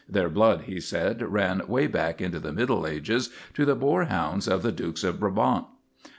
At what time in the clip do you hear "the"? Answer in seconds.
2.39-2.51, 3.65-3.75, 4.63-4.71